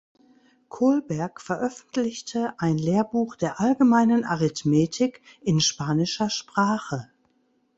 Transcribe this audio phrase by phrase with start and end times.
[0.67, 7.11] Kolberg veröffentlichte ein Lehrbuch der allgemein Arithmetik in spanischer Sprache.